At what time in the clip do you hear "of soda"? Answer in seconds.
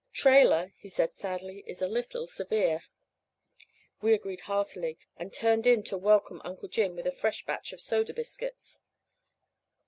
7.71-8.11